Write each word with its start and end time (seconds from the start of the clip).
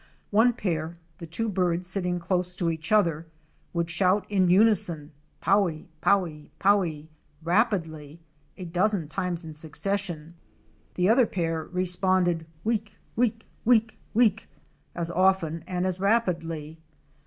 One 0.31 0.53
pair 0.53 0.95
(the 1.19 1.27
two 1.27 1.47
birds 1.47 1.85
sitting 1.85 2.17
close 2.17 2.55
to 2.55 2.71
each 2.71 2.91
other) 2.91 3.27
would 3.71 3.91
shout 3.91 4.25
in 4.31 4.49
unison 4.49 5.11
powie! 5.43 5.85
powie! 6.01 6.49
powie! 6.59 7.09
rapidly 7.43 8.19
a 8.57 8.65
dozen 8.65 9.07
times 9.09 9.45
in 9.45 9.53
succession. 9.53 10.33
The 10.95 11.07
other 11.07 11.27
pair 11.27 11.65
responded 11.65 12.47
week! 12.63 12.97
week! 13.15 13.45
week! 13.63 13.99
week! 14.15 14.49
as 14.95 15.11
often 15.11 15.63
and 15.67 15.85
as 15.85 15.99
rapidly. 15.99 16.79